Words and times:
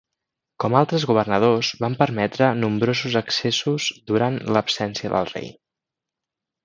Com 0.61 0.75
altres 0.77 1.03
governadors 1.09 1.69
van 1.83 1.97
permetre 1.99 2.47
nombrosos 2.63 3.17
excessos 3.21 3.91
durant 4.13 4.41
l'absència 4.57 5.13
del 5.17 5.31
rei. 5.35 5.53